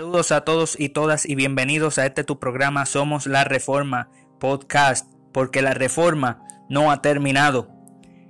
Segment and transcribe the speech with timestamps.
[0.00, 4.08] Saludos a todos y todas y bienvenidos a este tu programa Somos la Reforma
[4.38, 7.68] Podcast, porque la reforma no ha terminado.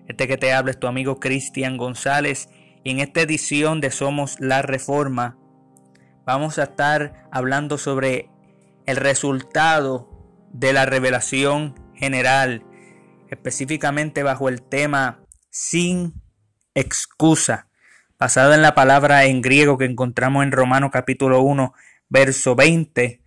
[0.08, 2.48] Este que te habla es tu amigo Cristian González
[2.82, 5.38] y en esta edición de Somos la Reforma
[6.26, 8.28] vamos a estar hablando sobre
[8.86, 10.10] el resultado
[10.52, 12.64] de la revelación general,
[13.28, 16.20] específicamente bajo el tema sin
[16.74, 17.69] excusa
[18.20, 21.72] basado en la palabra en griego que encontramos en Romano capítulo 1,
[22.10, 23.22] verso 20.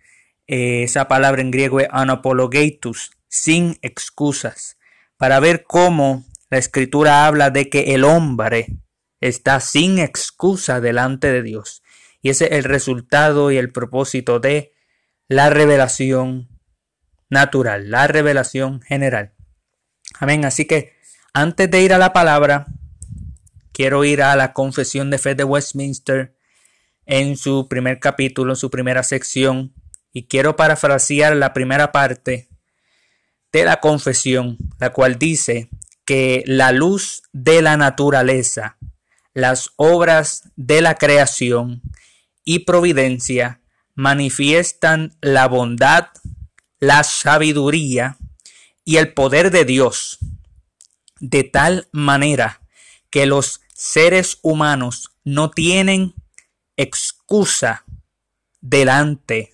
[0.45, 4.77] Eh, esa palabra en griego es anapologetus, sin excusas,
[5.17, 8.67] para ver cómo la escritura habla de que el hombre
[9.19, 11.81] está sin excusa delante de Dios.
[12.21, 14.73] Y ese es el resultado y el propósito de
[15.27, 16.49] la revelación
[17.31, 19.33] natural, la revelación general.
[20.19, 20.45] Amén.
[20.45, 20.93] Así que
[21.33, 22.67] antes de ir a la palabra,
[23.73, 26.37] quiero ir a la Confesión de Fe de Westminster
[27.05, 29.73] en su primer capítulo, en su primera sección,
[30.13, 32.47] y quiero parafrasear la primera parte
[33.51, 35.69] de la confesión, la cual dice
[36.05, 38.77] que la luz de la naturaleza,
[39.33, 41.81] las obras de la creación
[42.45, 43.61] y providencia
[43.95, 46.07] manifiestan la bondad,
[46.79, 48.17] la sabiduría
[48.85, 50.19] y el poder de Dios,
[51.19, 52.61] de tal manera
[53.09, 56.13] que los seres humanos no tienen
[56.77, 57.85] excusa
[58.61, 59.51] delante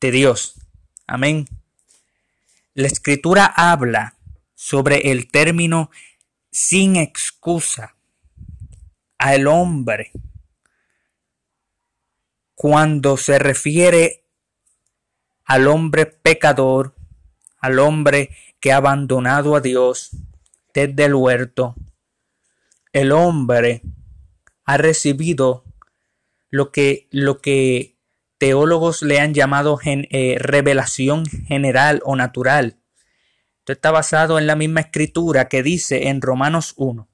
[0.00, 0.54] de Dios.
[1.06, 1.46] Amén.
[2.74, 4.16] La escritura habla
[4.54, 5.90] sobre el término
[6.50, 7.96] sin excusa
[9.18, 10.12] al hombre
[12.54, 14.24] cuando se refiere
[15.44, 16.94] al hombre pecador,
[17.58, 18.30] al hombre
[18.60, 20.10] que ha abandonado a Dios
[20.72, 21.74] desde el huerto,
[22.94, 23.82] el hombre
[24.64, 25.64] ha recibido
[26.48, 27.98] lo que, lo que
[28.38, 32.78] teólogos le han llamado eh, revelación general o natural.
[33.58, 37.08] Esto está basado en la misma escritura que dice en Romanos 1.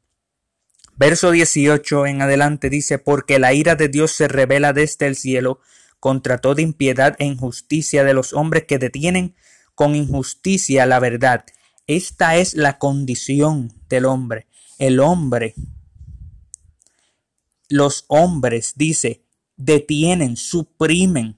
[0.96, 5.60] Verso 18 en adelante dice, porque la ira de Dios se revela desde el cielo
[5.98, 9.34] contra toda impiedad e injusticia de los hombres que detienen
[9.74, 11.46] con injusticia la verdad.
[11.86, 14.46] Esta es la condición del hombre
[14.80, 15.54] el hombre,
[17.68, 19.26] los hombres, dice,
[19.56, 21.36] detienen, suprimen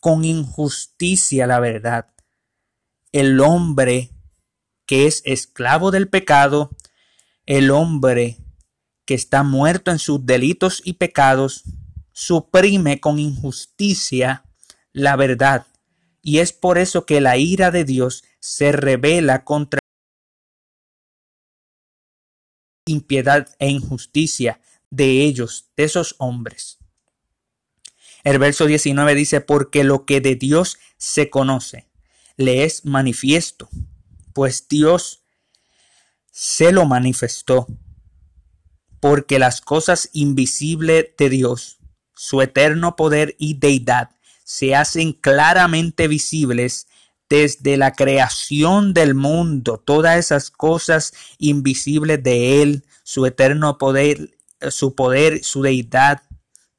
[0.00, 2.12] con injusticia la verdad.
[3.12, 4.10] El hombre
[4.86, 6.76] que es esclavo del pecado,
[7.46, 8.38] el hombre
[9.04, 11.62] que está muerto en sus delitos y pecados,
[12.12, 14.44] suprime con injusticia
[14.92, 15.64] la verdad.
[16.22, 19.78] Y es por eso que la ira de Dios se revela contra
[22.88, 24.60] impiedad e injusticia
[24.90, 26.78] de ellos, de esos hombres.
[28.24, 31.88] El verso 19 dice, porque lo que de Dios se conoce,
[32.36, 33.68] le es manifiesto,
[34.32, 35.24] pues Dios
[36.30, 37.66] se lo manifestó,
[39.00, 41.78] porque las cosas invisibles de Dios,
[42.14, 44.10] su eterno poder y deidad,
[44.44, 46.87] se hacen claramente visibles
[47.28, 54.38] desde la creación del mundo, todas esas cosas invisibles de Él, su eterno poder,
[54.70, 56.22] su poder, su deidad,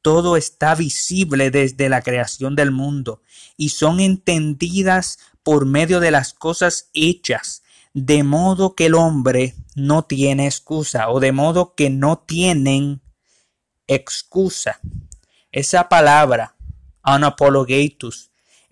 [0.01, 3.21] todo está visible desde la creación del mundo
[3.57, 10.03] y son entendidas por medio de las cosas hechas, de modo que el hombre no
[10.03, 13.01] tiene excusa o de modo que no tienen
[13.87, 14.79] excusa.
[15.51, 16.55] Esa palabra,
[17.01, 18.28] anapologetus,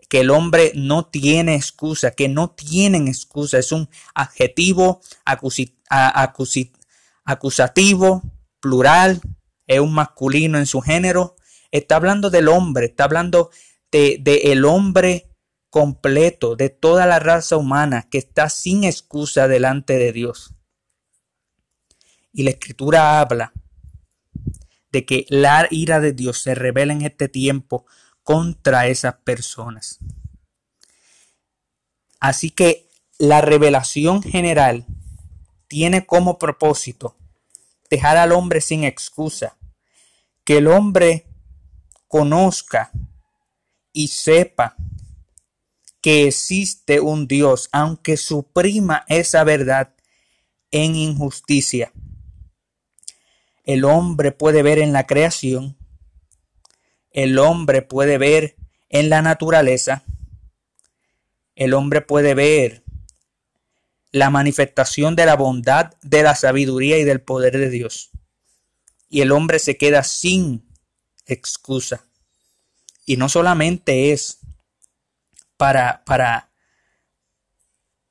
[0.07, 3.58] que el hombre no tiene excusa, que no tienen excusa.
[3.58, 5.02] Es un adjetivo
[7.26, 8.22] acusativo,
[8.59, 9.22] plural,
[9.67, 11.35] es un masculino en su género.
[11.72, 13.52] Está hablando del hombre, está hablando
[13.91, 15.29] de, de el hombre
[15.70, 20.53] completo, de toda la raza humana que está sin excusa delante de Dios.
[22.32, 23.52] Y la escritura habla
[24.91, 27.85] de que la ira de Dios se revela en este tiempo
[28.28, 30.00] contra esas personas.
[32.20, 34.85] Así que la revelación general
[35.70, 37.16] tiene como propósito
[37.90, 39.56] dejar al hombre sin excusa,
[40.44, 41.26] que el hombre
[42.09, 42.91] conozca
[43.94, 44.76] y sepa
[46.02, 49.94] que existe un Dios, aunque suprima esa verdad
[50.72, 51.94] en injusticia.
[53.64, 55.78] El hombre puede ver en la creación
[57.17, 58.58] el hombre puede ver
[58.90, 60.03] en la naturaleza,
[61.55, 62.84] el hombre puede ver
[64.11, 68.11] la manifestación de la bondad, de la sabiduría y del poder de Dios.
[69.09, 70.69] Y el hombre se queda sin
[71.25, 72.05] excusa.
[73.03, 74.37] Y no solamente es
[75.58, 76.52] para, para,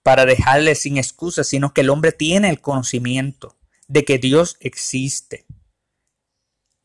[0.03, 3.55] para dejarle sin excusa, sino que el hombre tiene el conocimiento
[3.87, 5.47] de que Dios existe,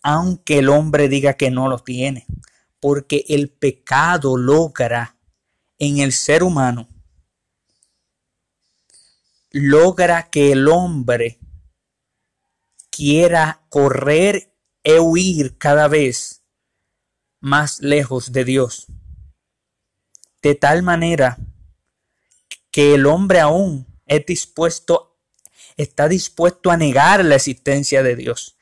[0.01, 2.25] aunque el hombre diga que no lo tiene,
[2.79, 5.17] porque el pecado logra
[5.77, 6.89] en el ser humano,
[9.51, 11.39] logra que el hombre
[12.89, 14.53] quiera correr
[14.83, 16.43] e huir cada vez
[17.39, 18.87] más lejos de Dios.
[20.41, 21.37] De tal manera
[22.71, 25.19] que el hombre aún es dispuesto,
[25.77, 28.57] está dispuesto a negar la existencia de Dios.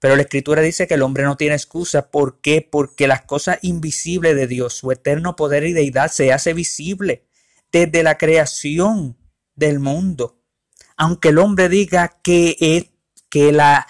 [0.00, 2.10] Pero la escritura dice que el hombre no tiene excusa.
[2.10, 2.66] ¿Por qué?
[2.68, 7.24] Porque las cosas invisibles de Dios, su eterno poder y deidad, se hace visible
[7.72, 9.16] desde la creación
[9.56, 10.40] del mundo.
[10.96, 12.86] Aunque el hombre diga que es
[13.28, 13.86] que, la,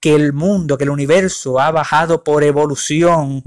[0.00, 3.42] que el mundo, que el universo ha bajado por evolución,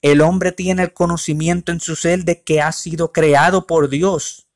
[0.00, 4.48] el hombre tiene el conocimiento en su ser de que ha sido creado por Dios.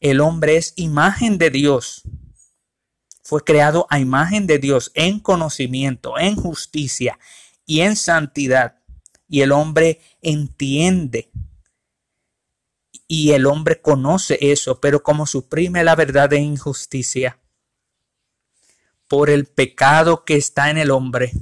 [0.00, 2.02] El hombre es imagen de Dios.
[3.22, 7.18] Fue creado a imagen de Dios en conocimiento, en justicia
[7.64, 8.80] y en santidad.
[9.28, 11.30] Y el hombre entiende
[13.06, 17.38] y el hombre conoce eso, pero como suprime la verdad de injusticia,
[19.06, 21.32] por el pecado que está en el hombre,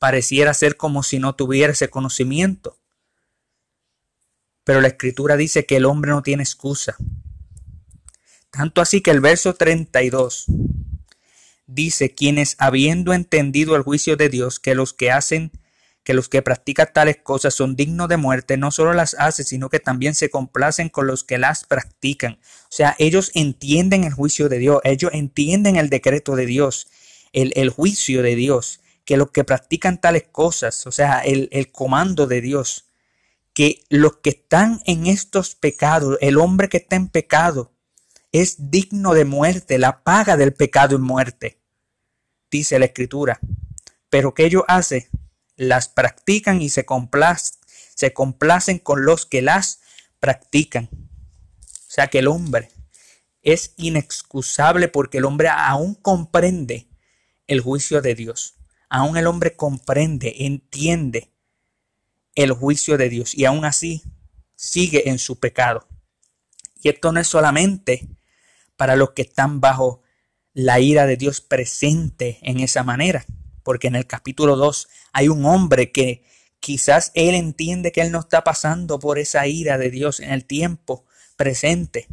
[0.00, 2.76] pareciera ser como si no tuviera ese conocimiento.
[4.64, 6.96] Pero la escritura dice que el hombre no tiene excusa.
[8.50, 10.46] Tanto así que el verso 32
[11.74, 15.52] dice, quienes habiendo entendido el juicio de Dios, que los que hacen
[16.04, 19.68] que los que practican tales cosas son dignos de muerte, no solo las hacen, sino
[19.68, 22.38] que también se complacen con los que las practican.
[22.64, 26.88] O sea, ellos entienden el juicio de Dios, ellos entienden el decreto de Dios,
[27.32, 31.70] el, el juicio de Dios, que los que practican tales cosas, o sea, el, el
[31.70, 32.86] comando de Dios,
[33.54, 37.72] que los que están en estos pecados, el hombre que está en pecado,
[38.32, 41.58] es digno de muerte, la paga del pecado es muerte,
[42.52, 43.40] dice la escritura.
[44.08, 45.08] Pero ¿qué ellos hacen?
[45.56, 46.84] las practican y se,
[47.94, 49.80] se complacen con los que las
[50.20, 50.88] practican.
[50.92, 52.70] O sea que el hombre
[53.42, 56.88] es inexcusable porque el hombre aún comprende
[57.46, 58.54] el juicio de Dios.
[58.88, 61.32] Aún el hombre comprende, entiende
[62.34, 64.02] el juicio de Dios y aún así
[64.54, 65.86] sigue en su pecado.
[66.82, 68.08] Y esto no es solamente
[68.76, 70.02] para los que están bajo
[70.54, 73.24] la ira de Dios presente en esa manera,
[73.62, 76.24] porque en el capítulo 2 hay un hombre que
[76.60, 80.44] quizás él entiende que él no está pasando por esa ira de Dios en el
[80.44, 81.04] tiempo
[81.36, 82.06] presente.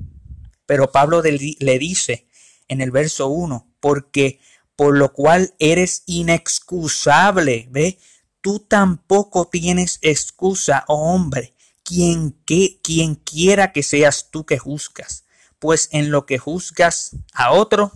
[0.66, 2.28] Pero Pablo le dice
[2.68, 4.40] en el verso 1, porque
[4.76, 8.00] por lo cual eres inexcusable, ¿ve?
[8.40, 11.54] Tú tampoco tienes excusa, oh hombre,
[11.84, 15.26] quien, que, quien quiera que seas tú que juzgas,
[15.60, 17.92] pues en lo que juzgas a otro,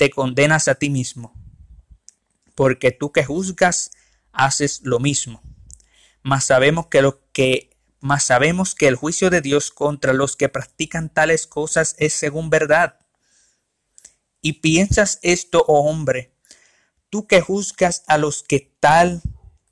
[0.00, 1.34] te condenas a ti mismo.
[2.54, 3.90] Porque tú que juzgas,
[4.32, 5.42] haces lo mismo.
[6.22, 10.48] Mas sabemos que lo que mas sabemos que el juicio de Dios contra los que
[10.48, 12.98] practican tales cosas es según verdad.
[14.40, 16.32] Y piensas esto, oh hombre,
[17.10, 19.20] tú que juzgas a los que tal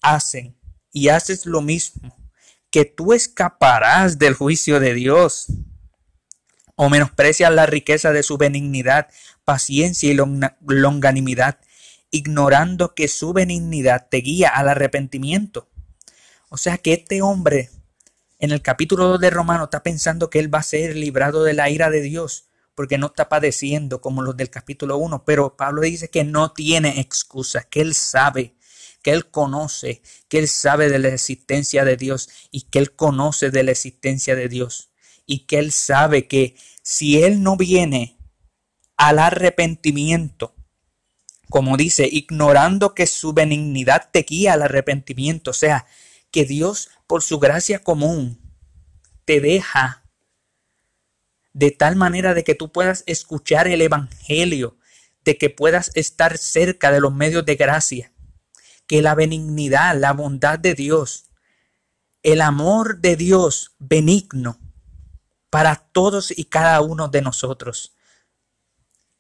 [0.03, 0.59] hacen
[0.93, 2.15] y haces lo mismo,
[2.71, 5.47] que tú escaparás del juicio de Dios.
[6.77, 9.09] O menosprecias la riqueza de su benignidad,
[9.49, 10.19] paciencia y
[10.67, 11.59] longanimidad,
[12.11, 15.71] ignorando que su benignidad te guía al arrepentimiento.
[16.51, 17.71] O sea que este hombre
[18.39, 21.55] en el capítulo 2 de Romano está pensando que él va a ser librado de
[21.55, 25.81] la ira de Dios porque no está padeciendo como los del capítulo 1, pero Pablo
[25.81, 28.55] dice que no tiene excusa, que él sabe,
[29.01, 33.51] que él conoce, que él sabe de la existencia de Dios y que él conoce
[33.51, 34.91] de la existencia de Dios
[35.25, 38.18] y que él sabe que si él no viene
[38.99, 40.55] al arrepentimiento,
[41.49, 45.87] como dice, ignorando que su benignidad te guía al arrepentimiento, o sea,
[46.31, 48.39] que Dios por su gracia común
[49.25, 50.05] te deja
[51.55, 54.77] de tal manera de que tú puedas escuchar el Evangelio,
[55.25, 58.13] de que puedas estar cerca de los medios de gracia,
[58.87, 61.31] que la benignidad, la bondad de Dios,
[62.23, 64.59] el amor de Dios benigno
[65.51, 67.95] para todos y cada uno de nosotros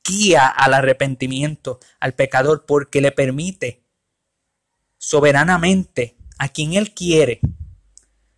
[0.08, 3.82] guía al arrepentimiento al pecador porque le permite
[4.96, 7.40] soberanamente a quien él quiere,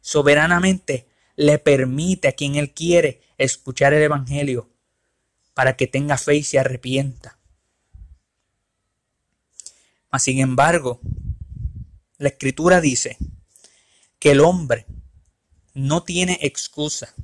[0.00, 4.68] soberanamente le permite a quien él quiere escuchar el Evangelio
[5.54, 7.38] para que tenga fe y se arrepienta.
[10.10, 11.00] Mas sin embargo,
[12.18, 13.16] la escritura dice,
[14.20, 14.86] que el hombre
[15.74, 17.14] no tiene excusa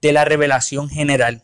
[0.00, 1.42] de la revelación general.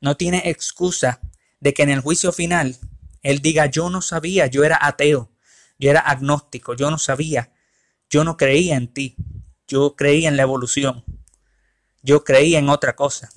[0.00, 1.20] No tiene excusa
[1.60, 2.76] de que en el juicio final
[3.22, 5.30] él diga yo no sabía, yo era ateo,
[5.78, 7.52] yo era agnóstico, yo no sabía,
[8.10, 9.16] yo no creía en ti,
[9.66, 11.04] yo creía en la evolución,
[12.02, 13.30] yo creía en otra cosa,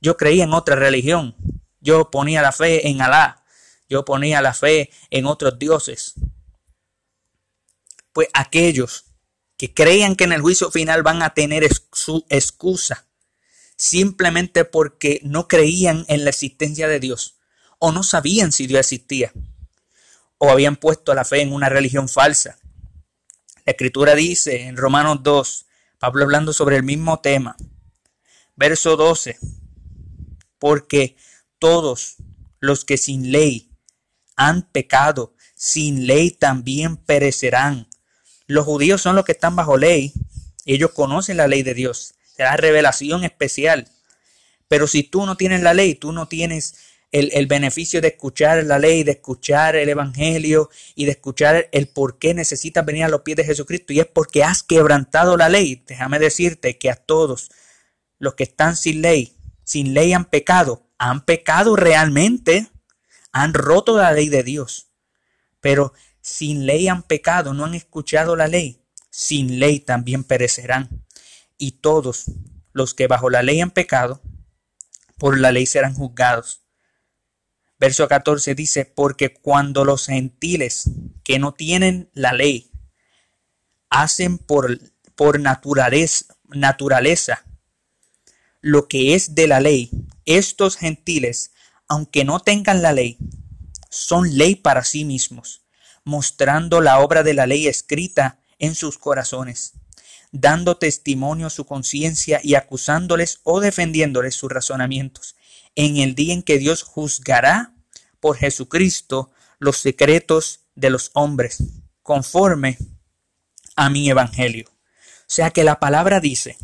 [0.00, 1.36] yo creía en otra religión,
[1.80, 3.44] yo ponía la fe en Alá,
[3.88, 6.14] yo ponía la fe en otros dioses.
[8.12, 9.06] Pues aquellos
[9.56, 13.06] que creían que en el juicio final van a tener su excusa
[13.80, 17.38] simplemente porque no creían en la existencia de Dios
[17.78, 19.32] o no sabían si Dios existía
[20.36, 22.58] o habían puesto la fe en una religión falsa.
[23.64, 25.64] La escritura dice en Romanos 2,
[25.98, 27.56] Pablo hablando sobre el mismo tema,
[28.54, 29.38] verso 12,
[30.58, 31.16] porque
[31.58, 32.16] todos
[32.58, 33.70] los que sin ley
[34.36, 37.88] han pecado, sin ley también perecerán.
[38.46, 40.12] Los judíos son los que están bajo ley,
[40.66, 42.12] ellos conocen la ley de Dios,
[42.44, 43.88] la revelación especial.
[44.68, 46.76] Pero si tú no tienes la ley, tú no tienes
[47.12, 52.18] el, beneficio de escuchar la ley, de escuchar el Evangelio y de escuchar el por
[52.18, 53.92] qué necesitas venir a los pies de Jesucristo.
[53.92, 55.82] Y es porque has quebrantado la ley.
[55.86, 57.50] Déjame decirte que a todos
[58.18, 62.68] los que están sin ley, sin ley han pecado, han pecado realmente,
[63.32, 64.88] han roto la ley de Dios.
[65.60, 68.84] Pero sin ley han pecado, no han escuchado la ley.
[69.10, 71.04] Sin ley también perecerán.
[71.60, 72.24] Y todos
[72.72, 74.22] los que bajo la ley han pecado,
[75.18, 76.62] por la ley serán juzgados.
[77.78, 80.90] Verso 14 dice, porque cuando los gentiles
[81.22, 82.70] que no tienen la ley
[83.90, 84.80] hacen por,
[85.14, 87.44] por naturaleza, naturaleza
[88.62, 89.90] lo que es de la ley,
[90.24, 91.52] estos gentiles,
[91.88, 93.18] aunque no tengan la ley,
[93.90, 95.62] son ley para sí mismos,
[96.04, 99.74] mostrando la obra de la ley escrita en sus corazones,
[100.32, 105.36] dando testimonio a su conciencia y acusándoles o defendiéndoles sus razonamientos
[105.74, 107.74] en el día en que Dios juzgará
[108.20, 111.62] por Jesucristo los secretos de los hombres,
[112.02, 112.78] conforme
[113.76, 114.66] a mi evangelio.
[114.68, 116.56] O sea que la palabra dice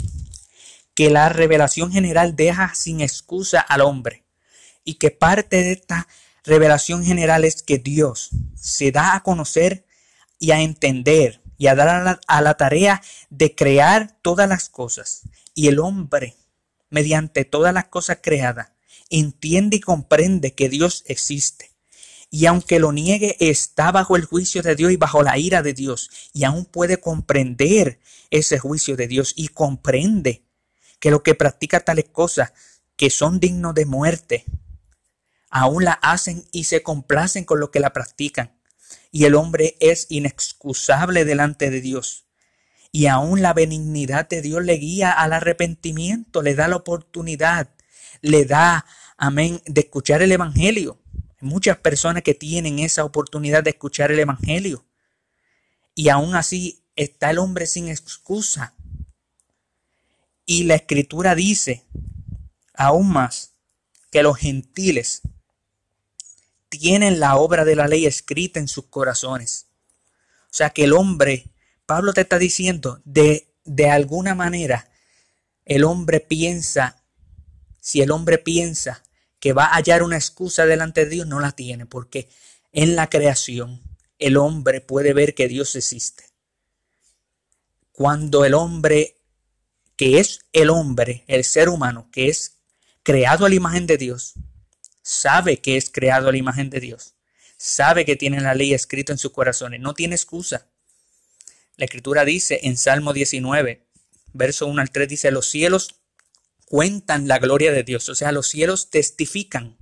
[0.94, 4.25] que la revelación general deja sin excusa al hombre
[4.85, 6.08] y que parte de esta
[6.44, 9.85] revelación general es que Dios se da a conocer
[10.38, 15.22] y a entender y a dar a la, tarea de crear todas las cosas.
[15.54, 16.36] Y el hombre,
[16.90, 18.72] mediante todas las cosas creadas,
[19.10, 21.70] entiende y comprende que Dios existe.
[22.30, 25.72] Y aunque lo niegue, está bajo el juicio de Dios y bajo la ira de
[25.72, 26.10] Dios.
[26.32, 30.44] Y aún puede comprender ese juicio de Dios y comprende
[30.98, 32.52] que lo que practica tales cosas
[32.96, 34.44] que son dignos de muerte,
[35.50, 38.55] aún la hacen y se complacen con lo que la practican.
[39.12, 42.26] Y el hombre es inexcusable delante de Dios.
[42.92, 47.76] Y aún la benignidad de Dios le guía al arrepentimiento, le da la oportunidad
[48.20, 48.84] le da,
[49.16, 51.00] amén, de escuchar el Evangelio.
[51.40, 54.84] Hay muchas personas que tienen esa oportunidad de escuchar el Evangelio.
[55.94, 58.75] Y aún así está el hombre sin excusa.
[60.44, 61.84] Y la escritura dice,
[62.75, 63.54] aún más,
[64.10, 65.22] que los gentiles
[66.78, 69.66] tienen la obra de la ley escrita en sus corazones.
[70.45, 71.52] O sea que el hombre,
[71.85, 74.90] Pablo te está diciendo, de, de alguna manera,
[75.64, 77.02] el hombre piensa
[77.80, 79.04] si el hombre piensa
[79.38, 82.28] que va a hallar una excusa delante de Dios, no la tiene, porque
[82.73, 83.80] en la creación
[84.18, 86.25] el hombre puede ver que Dios existe.
[87.92, 89.18] Cuando el hombre,
[89.95, 92.56] que es el hombre, el ser humano, que es
[93.02, 94.35] creado a la imagen de Dios,
[95.06, 97.14] sabe que es creado a la imagen de Dios,
[97.56, 100.66] sabe que tiene la ley escrita en sus corazones, no tiene excusa.
[101.76, 103.86] La escritura dice en Salmo 19,
[104.32, 106.00] verso 1 al 3, dice, los cielos
[106.64, 109.78] cuentan la gloria de Dios, o sea, los cielos testifican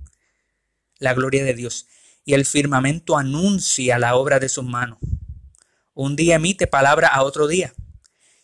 [0.99, 1.87] la gloria de Dios
[2.23, 4.99] y el firmamento anuncia la obra de sus manos.
[5.95, 7.73] Un día emite palabra a otro día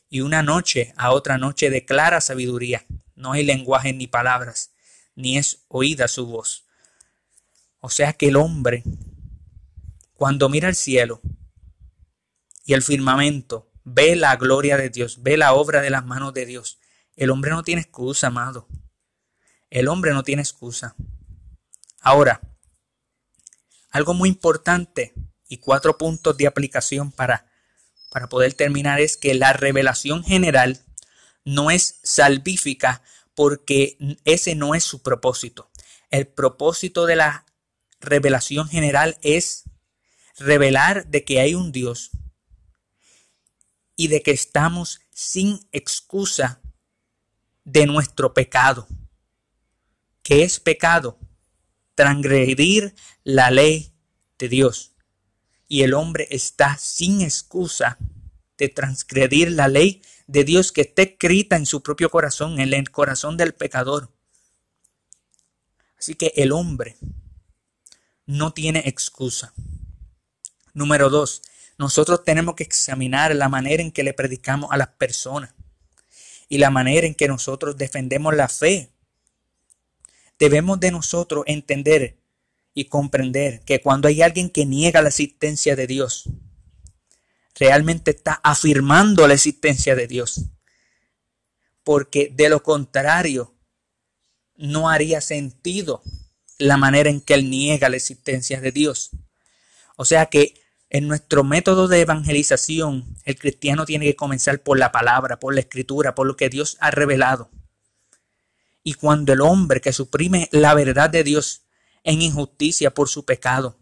[0.10, 2.88] y una noche a otra noche declara sabiduría.
[3.14, 4.72] No hay lenguaje ni palabras,
[5.14, 6.66] ni es oída su voz.
[7.82, 8.84] O sea que el hombre,
[10.14, 11.20] cuando mira el cielo
[12.64, 16.46] y el firmamento, ve la gloria de Dios, ve la obra de las manos de
[16.46, 16.80] Dios,
[17.16, 18.68] el hombre no tiene excusa, amado.
[19.72, 20.96] El hombre no tiene excusa.
[22.00, 22.42] Ahora,
[23.90, 25.14] algo muy importante
[25.48, 27.48] y cuatro puntos de aplicación para,
[28.12, 30.82] para poder terminar es que la revelación general
[31.46, 33.02] no es salvífica
[33.34, 35.72] porque ese no es su propósito.
[36.12, 37.46] El propósito de la
[38.02, 39.64] revelación general es
[40.38, 42.12] revelar de que hay un Dios
[43.96, 46.62] y de que estamos sin excusa
[47.64, 48.88] de nuestro pecado.
[50.24, 51.20] ¿Qué es pecado?
[51.96, 53.94] Transgredir la ley
[54.40, 54.94] de Dios.
[55.68, 57.98] Y el hombre está sin excusa
[58.58, 62.90] de transgredir la ley de Dios que está escrita en su propio corazón, en el
[62.92, 64.12] corazón del pecador.
[65.98, 66.98] Así que el hombre
[68.32, 69.54] no tiene excusa.
[70.74, 71.42] Número dos,
[71.78, 75.54] nosotros tenemos que examinar la manera en que le predicamos a las personas
[76.48, 78.90] y la manera en que nosotros defendemos la fe.
[80.40, 82.20] Debemos de nosotros entender
[82.74, 86.30] y comprender que cuando hay alguien que niega la existencia de Dios,
[87.56, 90.46] realmente está afirmando la existencia de Dios.
[91.84, 93.54] Porque de lo contrario,
[94.56, 96.02] no haría sentido
[96.62, 99.12] la manera en que él niega la existencia de Dios.
[99.98, 104.92] O sea que en nuestro método de evangelización, el cristiano tiene que comenzar por la
[104.92, 107.50] palabra, por la escritura, por lo que Dios ha revelado.
[108.84, 111.62] Y cuando el hombre que suprime la verdad de Dios
[112.04, 113.78] en injusticia por su pecado,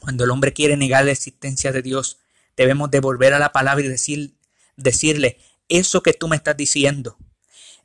[0.00, 2.18] cuando el hombre quiere negar la existencia de Dios,
[2.56, 4.36] debemos devolver a la palabra y decir,
[4.76, 7.18] decirle, eso que tú me estás diciendo,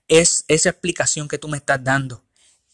[0.08, 2.24] es esa explicación que tú me estás dando,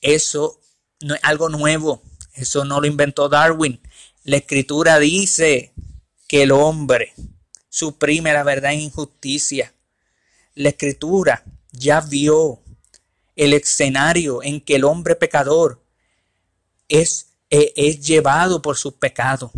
[0.01, 0.59] eso
[1.01, 2.01] no es algo nuevo,
[2.33, 3.79] eso no lo inventó Darwin.
[4.23, 5.73] La escritura dice
[6.27, 7.13] que el hombre
[7.69, 9.73] suprime la verdad en injusticia.
[10.55, 12.61] La escritura ya vio
[13.35, 15.81] el escenario en que el hombre pecador
[16.89, 19.51] es, es, es llevado por su pecado,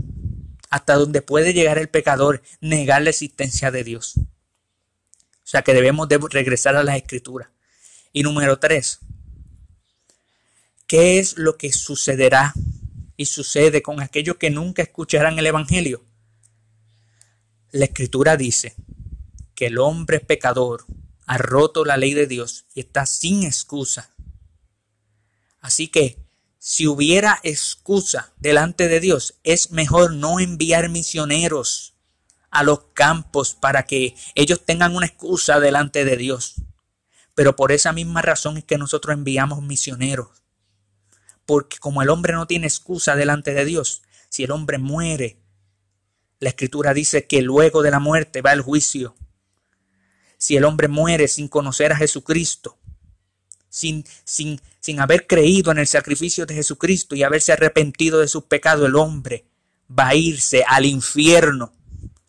[0.70, 4.16] hasta donde puede llegar el pecador, negar la existencia de Dios.
[4.18, 7.50] O sea que debemos de regresar a las escrituras.
[8.14, 9.00] Y número tres,
[10.90, 12.52] ¿qué es lo que sucederá
[13.16, 16.04] y sucede con aquellos que nunca escucharán el Evangelio?
[17.72, 18.76] La escritura dice
[19.54, 20.86] que el hombre pecador
[21.28, 24.16] ha roto la ley de Dios y está sin excusa.
[25.62, 26.18] Así que
[26.58, 31.94] si hubiera excusa delante de Dios, es mejor no enviar misioneros
[32.50, 36.56] a los campos para que ellos tengan una excusa delante de Dios.
[37.36, 40.39] Pero por esa misma razón es que nosotros enviamos misioneros.
[41.50, 45.40] Porque como el hombre no tiene excusa delante de Dios, si el hombre muere,
[46.40, 49.16] la escritura dice que luego de la muerte va el juicio.
[50.38, 52.78] Si el hombre muere sin conocer a Jesucristo,
[53.68, 58.44] sin, sin, sin haber creído en el sacrificio de Jesucristo y haberse arrepentido de sus
[58.44, 59.46] pecados, el hombre
[59.90, 61.74] va a irse al infierno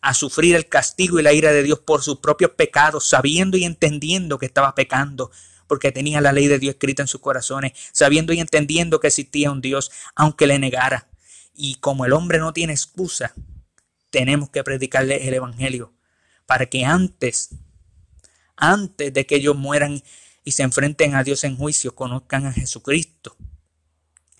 [0.01, 3.65] a sufrir el castigo y la ira de Dios por sus propios pecados, sabiendo y
[3.65, 5.29] entendiendo que estaba pecando,
[5.71, 9.51] porque tenía la ley de Dios escrita en sus corazones, sabiendo y entendiendo que existía
[9.51, 11.07] un Dios, aunque le negara.
[11.55, 13.33] Y como el hombre no tiene excusa,
[14.09, 15.93] tenemos que predicarle el Evangelio,
[16.45, 17.51] para que antes,
[18.57, 20.03] antes de que ellos mueran
[20.43, 23.37] y se enfrenten a Dios en juicio, conozcan a Jesucristo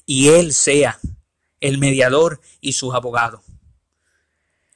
[0.05, 0.99] y Él sea
[1.61, 3.39] el mediador y sus abogados.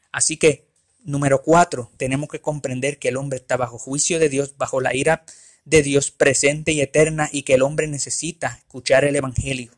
[0.09, 0.69] Así que
[1.03, 4.95] Número cuatro, tenemos que comprender que el hombre está bajo juicio de Dios, bajo la
[4.95, 5.23] ira
[5.65, 9.71] de Dios presente y eterna y que el hombre necesita escuchar el Evangelio.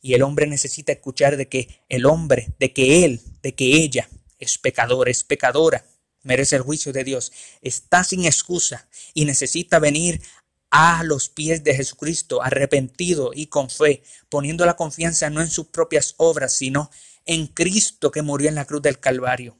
[0.00, 4.08] Y el hombre necesita escuchar de que el hombre, de que él, de que ella
[4.38, 5.84] es pecador, es pecadora,
[6.22, 10.22] merece el juicio de Dios, está sin excusa y necesita venir
[10.70, 15.66] a los pies de Jesucristo, arrepentido y con fe, poniendo la confianza no en sus
[15.66, 16.90] propias obras, sino
[17.24, 19.56] en Cristo que murió en la cruz del Calvario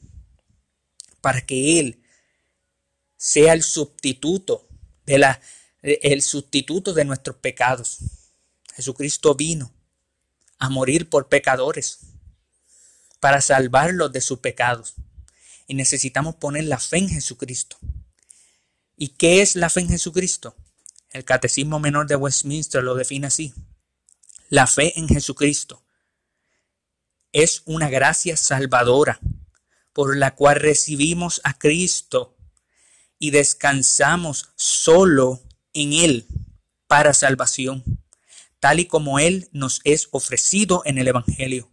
[1.21, 2.03] para que Él
[3.17, 4.68] sea el sustituto
[5.09, 5.41] de la,
[5.81, 7.99] el sustituto de nuestros pecados.
[8.75, 9.73] Jesucristo vino
[10.59, 12.01] a morir por pecadores
[13.19, 14.95] para salvarlos de sus pecados.
[15.67, 17.79] Y necesitamos poner la fe en Jesucristo.
[18.97, 20.55] ¿Y qué es la fe en Jesucristo?
[21.11, 23.55] El Catecismo Menor de Westminster lo define así.
[24.51, 25.83] La fe en Jesucristo
[27.33, 29.21] es una gracia salvadora
[29.93, 32.38] por la cual recibimos a Cristo
[33.19, 36.27] y descansamos solo en Él
[36.87, 37.85] para salvación,
[38.61, 41.71] tal y como Él nos es ofrecido en el Evangelio.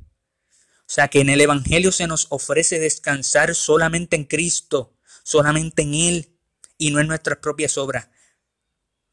[0.88, 5.95] O sea que en el Evangelio se nos ofrece descansar solamente en Cristo, solamente en
[5.95, 6.38] Él
[6.77, 8.10] y no en nuestras propias obras,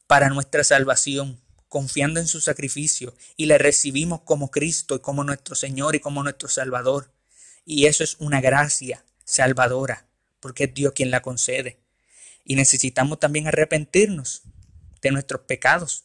[0.07, 5.55] para nuestra salvación, confiando en su sacrificio y le recibimos como Cristo y como nuestro
[5.55, 7.11] Señor y como nuestro Salvador.
[7.65, 10.07] Y eso es una gracia salvadora,
[10.41, 11.82] porque es Dios quien la concede.
[12.45, 14.43] Y necesitamos también arrepentirnos
[15.01, 16.05] de nuestros pecados.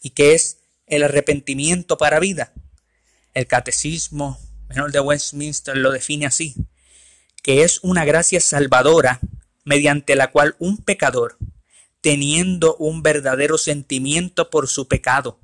[0.00, 2.52] ¿Y qué es el arrepentimiento para vida?
[3.34, 6.54] El catecismo menor de Westminster lo define así,
[7.42, 9.20] que es una gracia salvadora
[9.64, 11.38] mediante la cual un pecador,
[12.00, 15.40] teniendo un verdadero sentimiento por su pecado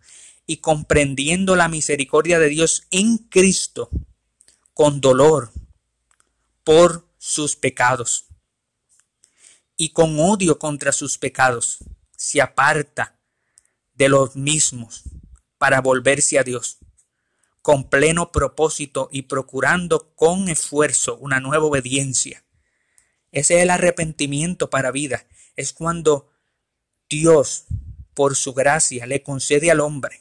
[0.47, 3.89] y comprendiendo la misericordia de Dios en Cristo,
[4.75, 5.53] con dolor
[6.65, 8.30] por sus pecados
[9.81, 11.79] y con odio contra sus pecados,
[12.15, 13.19] se aparta
[13.95, 15.05] de los mismos
[15.57, 16.81] para volverse a Dios,
[17.63, 22.45] con pleno propósito y procurando con esfuerzo una nueva obediencia.
[23.33, 25.27] Ese es el arrepentimiento para vida.
[25.57, 26.29] Es cuando
[27.09, 27.65] Dios,
[28.13, 30.19] por su gracia, le concede al hombre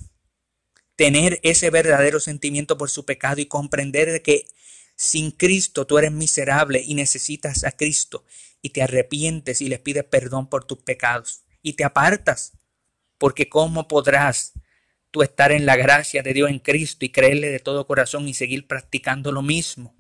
[0.95, 4.47] tener ese verdadero sentimiento por su pecado y comprender que
[4.95, 8.23] sin Cristo tú eres miserable y necesitas a Cristo
[8.61, 12.53] y te arrepientes y le pides perdón por tus pecados y te apartas.
[13.17, 14.53] Porque ¿cómo podrás
[15.11, 18.33] tú estar en la gracia de Dios en Cristo y creerle de todo corazón y
[18.33, 19.95] seguir practicando lo mismo?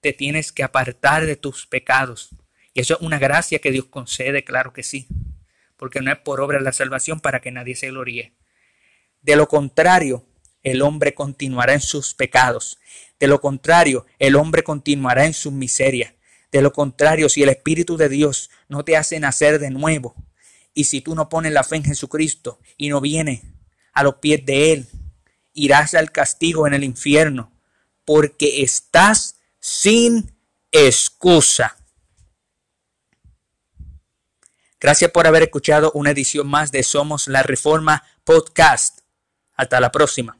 [0.00, 2.30] Te tienes que apartar de tus pecados.
[2.74, 5.06] Y eso es una gracia que Dios concede, claro que sí.
[5.76, 8.34] Porque no es por obra la salvación para que nadie se gloríe.
[9.20, 10.26] De lo contrario,
[10.62, 12.78] el hombre continuará en sus pecados.
[13.18, 16.14] De lo contrario, el hombre continuará en su miseria.
[16.52, 20.14] De lo contrario, si el Espíritu de Dios no te hace nacer de nuevo,
[20.74, 23.42] y si tú no pones la fe en Jesucristo y no vienes
[23.94, 24.86] a los pies de Él,
[25.54, 27.52] irás al castigo en el infierno,
[28.04, 30.34] porque estás sin
[30.70, 31.76] excusa.
[34.78, 39.00] Gracias por haber escuchado una edición más de Somos la Reforma Podcast.
[39.54, 40.36] Hasta la próxima.